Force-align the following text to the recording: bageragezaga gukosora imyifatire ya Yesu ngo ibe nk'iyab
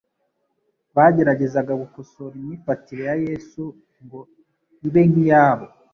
bageragezaga 0.95 1.73
gukosora 1.81 2.33
imyifatire 2.37 3.01
ya 3.09 3.15
Yesu 3.25 3.63
ngo 4.03 4.19
ibe 4.87 5.01
nk'iyab 5.09 5.59